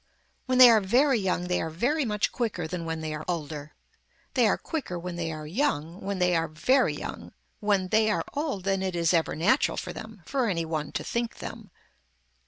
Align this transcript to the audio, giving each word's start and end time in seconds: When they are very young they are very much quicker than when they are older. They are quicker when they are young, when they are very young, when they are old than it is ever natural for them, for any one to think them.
When 0.47 0.57
they 0.57 0.71
are 0.71 0.81
very 0.81 1.19
young 1.19 1.43
they 1.47 1.61
are 1.61 1.69
very 1.69 2.05
much 2.05 2.31
quicker 2.31 2.65
than 2.65 2.85
when 2.85 3.01
they 3.01 3.13
are 3.13 3.23
older. 3.27 3.75
They 4.33 4.47
are 4.47 4.57
quicker 4.57 4.97
when 4.97 5.15
they 5.15 5.31
are 5.31 5.45
young, 5.45 5.99
when 6.01 6.17
they 6.17 6.35
are 6.35 6.47
very 6.47 6.95
young, 6.95 7.33
when 7.59 7.89
they 7.89 8.09
are 8.09 8.23
old 8.33 8.63
than 8.63 8.81
it 8.81 8.95
is 8.95 9.13
ever 9.13 9.35
natural 9.35 9.77
for 9.77 9.93
them, 9.93 10.23
for 10.25 10.49
any 10.49 10.65
one 10.65 10.91
to 10.93 11.03
think 11.03 11.35
them. 11.37 11.69